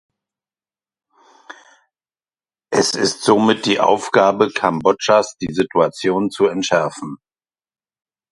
[2.71, 7.17] Es ist somit die Aufgabe Kambodschas, die Situation zu entschärfen.